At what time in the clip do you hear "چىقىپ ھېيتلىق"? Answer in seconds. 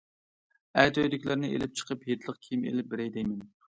1.81-2.41